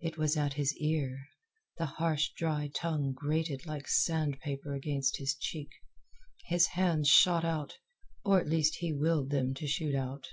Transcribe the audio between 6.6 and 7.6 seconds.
hands shot